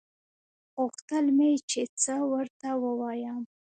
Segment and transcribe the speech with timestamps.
[0.75, 3.41] غوښتل مې چې څه ورته ووايم.